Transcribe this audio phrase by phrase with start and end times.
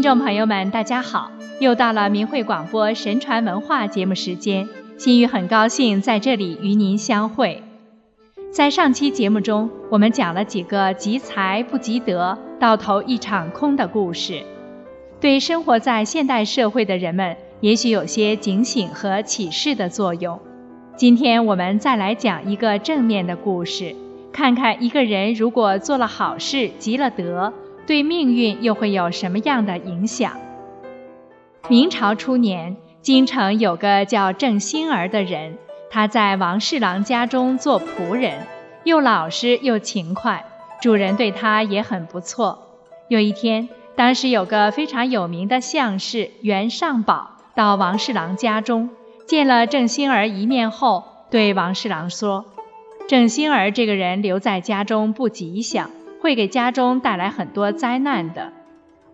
[0.00, 1.30] 听众朋友们，大家好！
[1.58, 7.62] 又到了明慧广播神传文化节目时间，心雨很高兴在这里与您相会。
[8.50, 14.42] 在上期节目中，我们讲了几个积财不积德、到头一场空的故事，
[15.20, 20.40] 对生活在现代社会的人们，也许有些警醒和启示的作用。
[20.96, 23.94] 今天我们再来讲一个正面的故事，
[24.32, 27.52] 看看一个人如果做了好事、积了德。
[27.90, 30.38] 对命运又会有什么样的影响？
[31.66, 35.58] 明朝初年，京城有个叫郑兴儿的人，
[35.90, 38.46] 他在王侍郎家中做仆人，
[38.84, 40.44] 又老实又勤快，
[40.80, 42.76] 主人对他也很不错。
[43.08, 48.90] 有一天，当时有个非常有名的相士袁尚宝到王侍郎家中，
[49.26, 52.44] 见了郑兴儿一面后，对王侍郎说
[53.10, 58.52] ：“郑兴儿这个人留在家中不吉祥。”会给家中带来很多灾难的。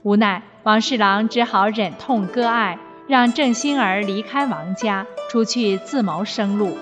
[0.03, 6.77] 无奈王侍郎只好忍痛割爱，让郑兴儿离开王家，出去自谋生路。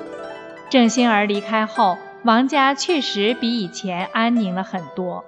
[0.71, 5.25] 郑兴儿离开后，王家确实比以前安宁了很多。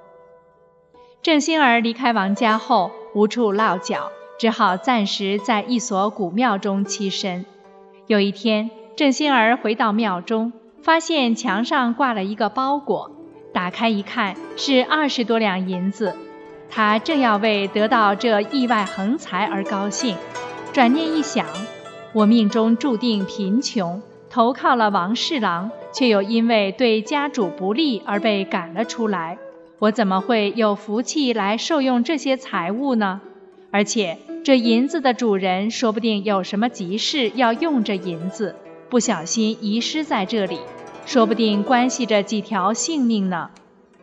[1.22, 7.44] 郑兴儿离开王家后，无处落脚，只好暂时在一所古庙中栖身。
[8.06, 10.52] 有一天，郑兴儿回到庙中，
[10.82, 13.15] 发现墙上挂了一个包裹。
[13.56, 16.14] 打开一看，是二十多两银子。
[16.68, 20.14] 他正要为得到这意外横财而高兴，
[20.74, 21.46] 转念一想，
[22.12, 29.38] 我命中注定贫穷，投靠了王侍郎，却又因为对家主不利而被赶了出来。
[29.78, 33.22] 我怎么会有福气来受用这些财物呢？
[33.70, 38.54] 而且这银子的主人说不定有什么急事要用这银子，
[38.90, 40.58] 不小心遗失在这里。
[41.06, 43.50] 说不定关系着几条性命呢。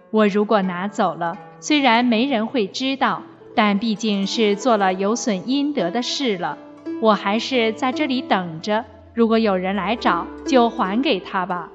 [0.10, 3.22] 我如果拿走了，虽然没人会知道，
[3.54, 6.58] 但毕竟是做了有损阴德的事了。
[7.02, 11.70] 我还是在这里等着，如果有人来找，就还给他吧。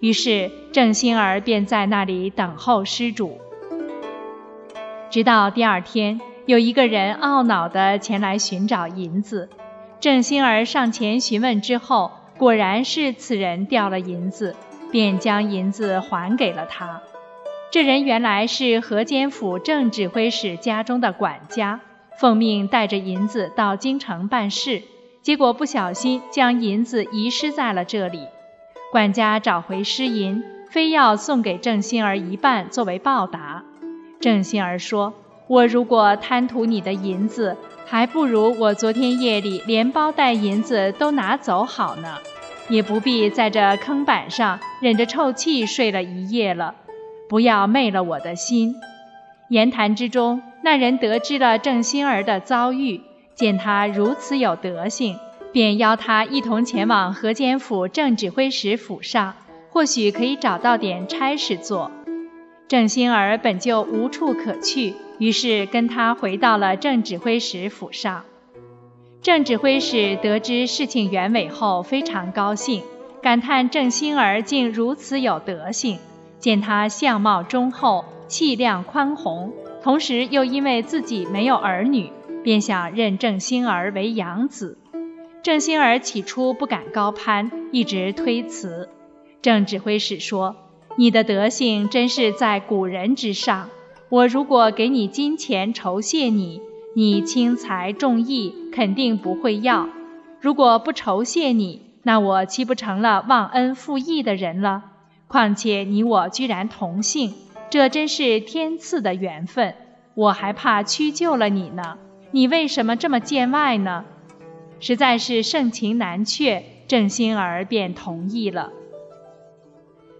[0.00, 3.38] 于是郑兴儿便在那里等候施主。
[5.08, 9.48] 直到第二天，有一个人懊恼地前来寻找银子，
[9.98, 12.10] 郑兴儿上前询问之后。
[12.38, 14.56] 果然是此人掉了银子，
[14.90, 17.00] 便将银子还给了他。
[17.70, 21.80] 这人原来是河间府正指挥使家中的管家，
[22.18, 24.82] 奉命带着银子到京城办事，
[25.22, 28.26] 结果不小心将银子遗失在了这里。
[28.90, 33.64] 管家找回失银，非要送给郑心儿一半作为报答。
[34.20, 35.14] 郑心儿说
[35.46, 42.18] ：“我如果贪图你的银子，还不如我昨天夜里连包带银子都拿走好呢。”
[42.68, 46.76] 也不必在这坑板上忍着臭气睡了一夜了，
[47.28, 48.76] 不要昧了我的心。
[49.48, 53.02] 言谈之中，那人得知了郑心儿的遭遇，
[53.34, 55.18] 见他如此有德性，
[55.52, 59.34] 便邀他一同前往河间府正指挥使府上，
[59.70, 61.90] 或许可以找到点差事做。
[62.68, 68.24] 郑心儿本就无处可去，于是跟他回到了郑指挥使府上。
[69.20, 72.82] 郑指挥使得知事情原委后，非常高兴，
[73.22, 75.98] 感叹郑兴儿竟如此有德性。
[76.40, 82.10] 见他相貌忠厚，气量宽宏，同时又因为自己没有儿女，
[82.42, 84.76] 便想认郑兴儿为养子。
[85.44, 88.88] 郑兴儿起初不敢高攀，一直推辞。
[89.40, 90.56] 郑指挥使说
[90.98, 93.70] ：“你的德性真是在古人之上，
[94.12, 96.60] 我如果给你金钱酬谢你。”
[96.94, 99.88] 你轻财重义，肯定不会要。
[100.42, 104.82] 如果不酬谢你，那我岂不成了忘恩负义的人了？
[105.26, 107.32] 况且你我居然同姓，
[107.70, 109.74] 这真是天赐的缘分。
[110.12, 111.96] 我还怕屈就了你呢。
[112.30, 114.04] 你为什么这么见外呢？
[114.78, 118.68] 实在是盛情难却，郑心儿便同意了。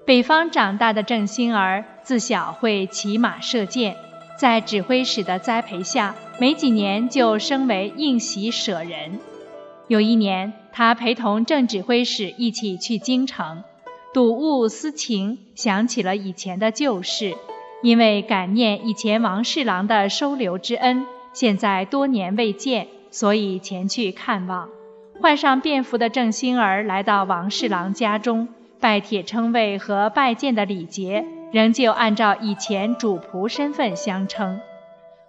[0.06, 3.96] 北方长大的郑心儿，自小会骑马射箭。
[4.38, 9.20] 在指挥使的栽培下，没几年就升为应喜舍人。
[9.86, 13.62] 有一年，他陪同正指挥使一起去京城，
[14.12, 17.34] 睹物思情，想起了以前的旧事。
[17.82, 24.68] 因为感念以前王侍郎的收留之恩，现在多年未见，所以前去看望。
[25.20, 28.48] 换上便服的郑兴儿来到王侍郎家中，
[28.80, 31.24] 拜帖称谓和拜见的礼节。
[31.52, 34.58] 仍旧按照以前主仆身份相称。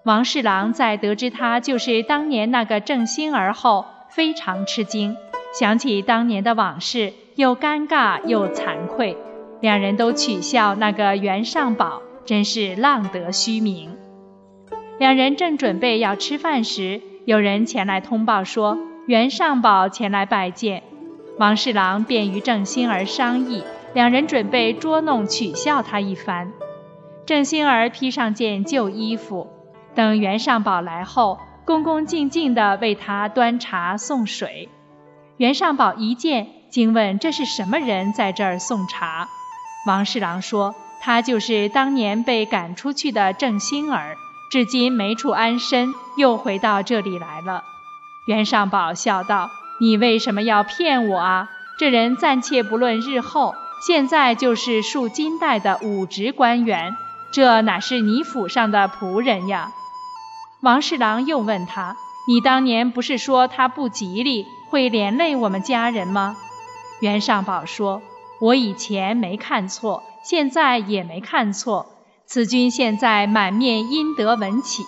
[0.03, 5.15] 王侍郎在得知他就是当年那个郑兴儿后，非常吃惊，
[5.57, 9.17] 想起当年的往事，又尴尬又惭愧，
[9.61, 13.97] 两人都取笑那个袁尚宝真是浪得虚名。
[14.99, 18.77] 两人正准备要吃饭时，有人前来通报说
[19.07, 20.83] 袁尚宝前来拜见。
[21.39, 26.51] 王侍郎便与郑兴儿商议，两人准备捉弄取笑他一番。
[27.25, 29.47] 郑兴儿披上件旧衣服，
[29.95, 34.67] 等袁尚宝来后，恭恭敬敬地为他端茶送水。
[35.37, 39.29] 袁尚宝一见，惊问：“这是什么人在这儿送茶？”
[39.87, 44.15] 王侍郎说：“他就是当年被赶出去的郑兴儿，
[44.51, 47.63] 至今没处安身，又回到这里来了。”
[48.27, 49.49] 袁尚宝笑道
[49.79, 51.49] ：“你为什么要骗我啊？
[51.77, 56.95] 这人暂且不论日后，现在就是数金代的武职官员，
[57.31, 59.71] 这哪是你府上的仆人呀？”
[60.61, 61.97] 王侍郎又问他
[62.27, 66.37] ：“你当年不是说他不吉利，会连累我们家人吗？”
[67.01, 68.01] 袁尚宝说。
[68.39, 71.85] 我以前没看错，现在也没看错。
[72.25, 74.83] 此君现在满面阴德文起，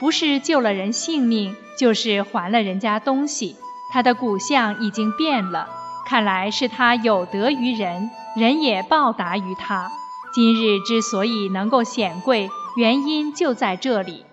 [0.00, 3.54] 不是救了人性命，就是还了人家东西。
[3.92, 5.68] 他的骨相已经变了，
[6.06, 9.90] 看来是他有德于人，人也报答于他。
[10.32, 14.24] 今日之所以能够显贵，原因就在这里。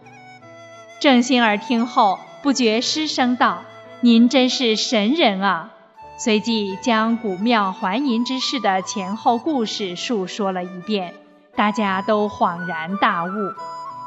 [1.01, 3.63] 郑兴儿听后不觉失声道
[4.01, 5.71] ：“您真是神人啊！”
[6.15, 11.15] 随即将古庙还银之事的前后故事述说了一遍，
[11.55, 13.29] 大家都恍然大悟。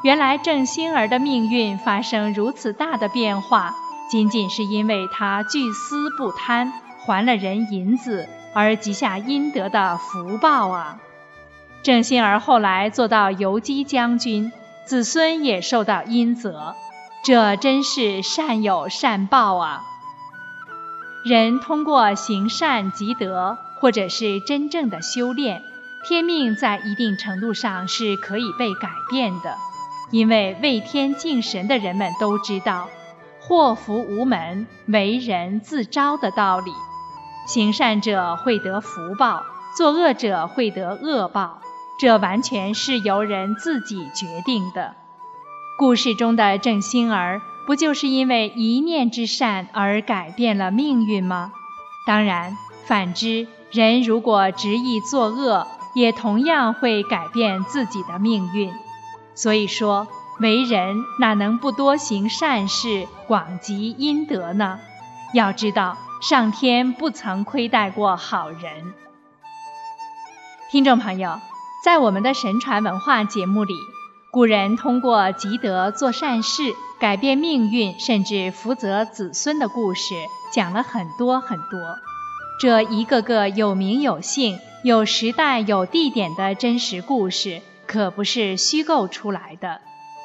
[0.03, 3.75] 原来郑兴儿的命运发生如此大的变化，
[4.09, 6.71] 仅仅是因为他巨私不贪，
[7.07, 10.99] 还了人银子而积下阴德的福报啊！
[11.81, 14.51] 郑信儿后来做到游击将军，
[14.85, 16.75] 子孙也受到阴泽，
[17.23, 19.85] 这真是善有善报啊！
[21.23, 25.63] 人通过行善积德，或者是真正的修炼，
[26.05, 29.55] 天命在一定程度上是可以被改变的。
[30.11, 32.89] 因为为天敬神的人们都知道
[33.39, 36.73] “祸福无门，为人自招”的道理。
[37.47, 39.43] 行善者会得福报，
[39.75, 41.61] 作恶者会得恶报，
[41.99, 44.93] 这完全是由人自己决定的。
[45.79, 47.41] 故事中的郑兴儿。
[47.65, 51.51] 不就是因为一念之善而改变了命运吗？
[52.05, 52.55] 当然，
[52.85, 58.71] 反之，人如果执意作恶，也同样会改变自己的命运。
[59.35, 60.07] 所以说，
[60.39, 64.79] 为人哪能不多行善事，广积阴德呢？
[65.33, 68.93] 要知道，上天不曾亏待过好人。
[70.71, 71.39] 听众朋友，
[71.85, 73.75] 在我们的神传文化节目里。
[74.31, 80.15] 古人通过积德做善事，改变命运，甚至福泽子孙的故事，
[80.51, 81.79] 讲了很多很多。
[82.59, 89.81] 这一个个有名有姓、有时代有地点的真实故事，可不是虚构出来的，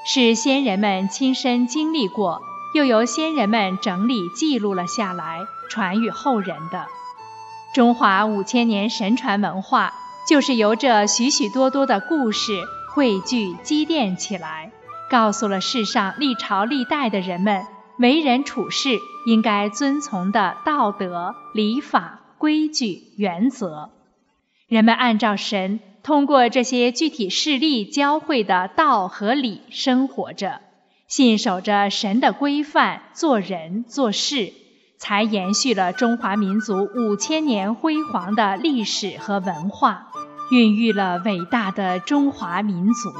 [0.06, 2.42] 是先人们亲身经历过，
[2.74, 6.86] 又由先人们整理记录了下来，传与后人的。
[7.74, 9.92] 中华五千年神传文化，
[10.28, 12.62] 就是由这许许多多的故事。
[12.94, 14.70] 汇聚积淀起来，
[15.08, 17.66] 告诉了世上历朝历代的人们
[17.98, 23.88] 为人处事应该遵从的道德、礼法、规矩、原则。
[24.68, 30.60] 人们按照神通过这些具体事例教会的道和理生活着，
[31.12, 34.54] 信守着神的规范做人做事，
[34.96, 40.06] 才延续了中华民族五千年辉煌的历史和文化。
[40.50, 43.10] 孕育了伟大的中华民族，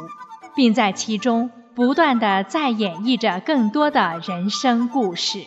[0.57, 5.43] 并在其中不断地再演绎着更多的人生故事。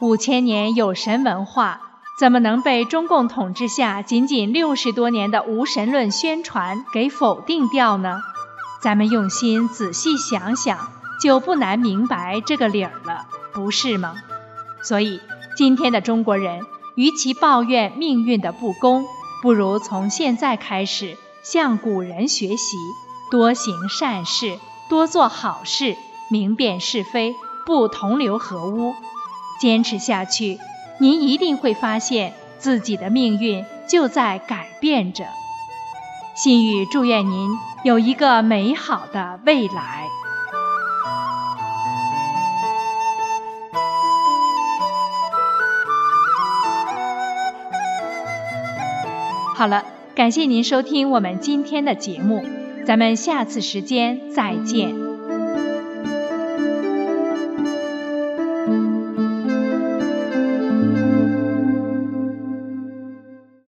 [0.00, 1.80] 五千年有神文化，
[2.16, 8.20] 怎么能被中共统治下仅仅六十多年的无神论宣传给否定掉呢？
[8.80, 10.78] 咱们用心仔细想想，
[11.24, 14.16] 就不难明白这个理儿了，不是吗？
[14.82, 15.22] 所以，
[15.56, 16.60] 今天的中国人，
[16.96, 19.06] 与其抱怨命运的不公，
[19.40, 22.76] 不如从现在开始向古人学习，
[23.30, 24.58] 多行善事，
[24.90, 25.96] 多做好事，
[26.28, 28.92] 明辨是非，不同流合污。
[29.58, 30.58] 坚持下去，
[31.00, 35.24] 您一定会发现自己的命运就在改变着。
[36.34, 37.48] 心语祝愿您
[37.82, 40.06] 有一个美好的未来。
[49.56, 49.84] 好了，
[50.16, 52.44] 感谢您收听我们今天的节目，
[52.84, 55.03] 咱们下次时间再见。